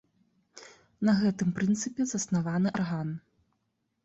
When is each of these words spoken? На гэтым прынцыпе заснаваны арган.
На 1.09 1.13
гэтым 1.19 1.51
прынцыпе 1.59 2.01
заснаваны 2.13 2.69
арган. 2.81 3.15